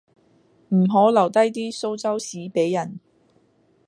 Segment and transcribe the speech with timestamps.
[0.69, 2.99] 唔好留低啲蘇州屎俾人